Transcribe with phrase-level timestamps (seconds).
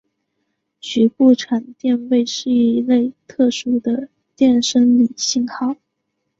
[0.79, 5.75] 局部场电位是一类特殊的电生理信号。